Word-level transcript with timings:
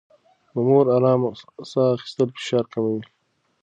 د 0.53 0.55
مور 0.67 0.85
ارام 0.95 1.21
ساه 1.71 1.89
اخيستل 1.95 2.29
فشار 2.35 2.65
کموي. 2.73 3.03